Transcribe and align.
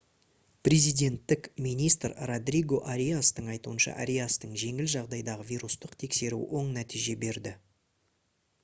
президенттік 0.67 1.49
министр 1.65 2.15
родриго 2.31 2.79
ариастың 2.93 3.53
айтуынша 3.57 3.95
ариастың 4.07 4.57
жеңіл 4.63 4.91
жағдайдағы 4.97 5.47
вирустық 5.53 5.95
тексеруі 6.05 6.51
оң 6.63 6.75
нәтиже 6.81 7.19
берді 7.29 7.57